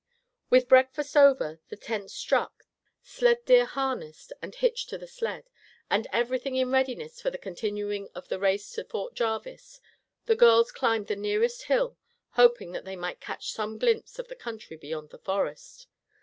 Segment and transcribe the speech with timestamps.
[0.49, 2.63] With breakfast over, the tents struck,
[3.03, 5.47] sled deer harnessed and hitched to the sled,
[5.91, 9.79] and everything in readiness for the continuing of the race to Fort Jarvis,
[10.25, 11.99] the girls climbed the nearest hill,
[12.31, 15.85] hoping that they might catch some glimpse of the country beyond the forest.